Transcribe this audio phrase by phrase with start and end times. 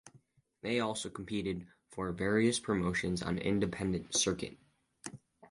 [0.63, 4.57] They also competed for various promotions on independent circuit.